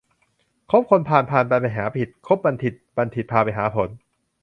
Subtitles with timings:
[0.69, 3.89] คบคนพาลพาลพาไปหาผิด คบบัณฑิตบัณฑิตพาไปหาผล